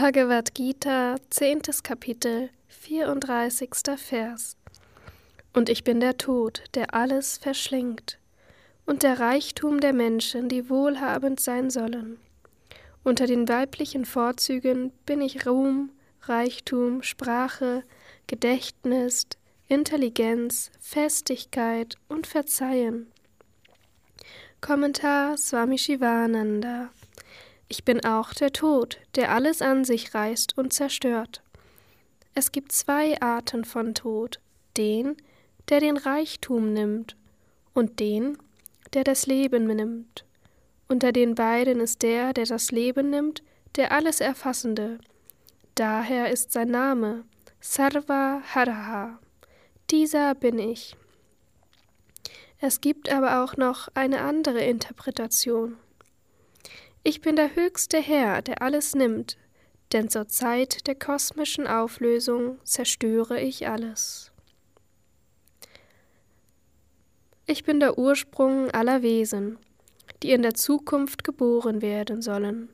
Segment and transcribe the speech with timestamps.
[0.00, 1.82] Bhagavad Gita, 10.
[1.82, 3.68] Kapitel, 34.
[3.96, 4.56] Vers.
[5.52, 8.20] Und ich bin der Tod, der alles verschlingt,
[8.86, 12.20] und der Reichtum der Menschen, die wohlhabend sein sollen.
[13.02, 15.90] Unter den weiblichen Vorzügen bin ich Ruhm,
[16.22, 17.82] Reichtum, Sprache,
[18.28, 19.26] Gedächtnis,
[19.66, 23.10] Intelligenz, Festigkeit und Verzeihen.
[24.60, 26.90] Kommentar Swami Shivananda
[27.68, 31.42] ich bin auch der Tod, der alles an sich reißt und zerstört.
[32.34, 34.40] Es gibt zwei Arten von Tod,
[34.76, 35.16] den,
[35.68, 37.16] der den Reichtum nimmt,
[37.74, 38.38] und den,
[38.94, 40.24] der das Leben nimmt.
[40.88, 43.42] Unter den beiden ist der, der das Leben nimmt,
[43.76, 44.98] der alles Erfassende.
[45.74, 47.24] Daher ist sein Name
[47.60, 49.18] Sarva Haraha.
[49.90, 50.96] Dieser bin ich.
[52.60, 55.76] Es gibt aber auch noch eine andere Interpretation.
[57.02, 59.36] Ich bin der höchste Herr, der alles nimmt,
[59.92, 64.32] denn zur Zeit der kosmischen Auflösung zerstöre ich alles.
[67.46, 69.58] Ich bin der Ursprung aller Wesen,
[70.22, 72.68] die in der Zukunft geboren werden sollen.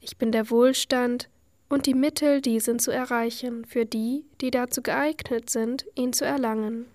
[0.00, 1.30] Ich bin der Wohlstand
[1.70, 6.86] und die Mittel, diesen zu erreichen, für die, die dazu geeignet sind, ihn zu erlangen.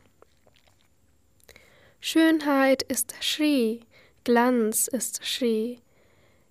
[1.99, 3.79] Schönheit ist Shri,
[4.23, 5.81] Glanz ist Shri,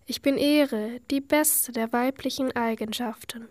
[0.07, 3.49] ich bin Ehre, die beste der weiblichen Eigenschaften.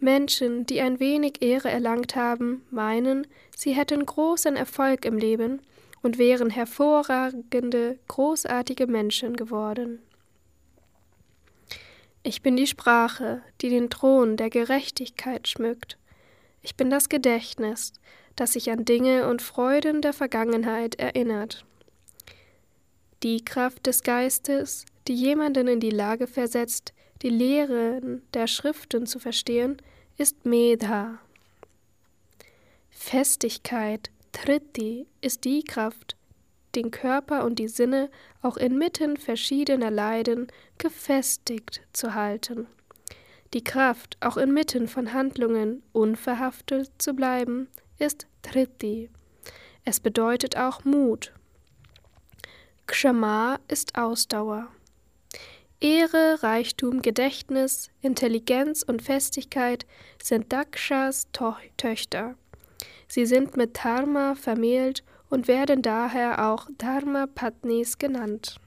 [0.00, 3.26] Menschen, die ein wenig Ehre erlangt haben, meinen,
[3.56, 5.60] sie hätten großen Erfolg im Leben
[6.02, 10.00] und wären hervorragende, großartige Menschen geworden.
[12.22, 15.98] Ich bin die Sprache, die den Thron der Gerechtigkeit schmückt.
[16.62, 17.92] Ich bin das Gedächtnis,
[18.34, 21.64] das sich an Dinge und Freuden der Vergangenheit erinnert.
[23.22, 29.18] Die Kraft des Geistes, die jemanden in die Lage versetzt, die Lehren der Schriften zu
[29.18, 29.76] verstehen,
[30.16, 31.18] ist Medha.
[32.90, 36.16] Festigkeit, Triti, ist die Kraft,
[36.74, 38.10] den Körper und die Sinne
[38.42, 42.66] auch inmitten verschiedener Leiden gefestigt zu halten.
[43.52, 47.68] Die Kraft, auch inmitten von Handlungen unverhaftet zu bleiben,
[47.98, 49.10] ist Triti.
[49.84, 51.32] Es bedeutet auch Mut.
[52.86, 54.68] Kshama ist Ausdauer.
[55.82, 59.86] Ehre, Reichtum, Gedächtnis, Intelligenz und Festigkeit
[60.22, 62.34] sind Dakshas to Töchter.
[63.08, 68.60] Sie sind mit Dharma vermählt und werden daher auch Dharma Patnis genannt.